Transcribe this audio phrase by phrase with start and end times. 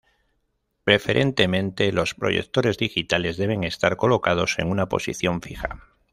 [0.83, 5.79] Preferentemente, los proyectores digitales deben estar colocados en una posición fija.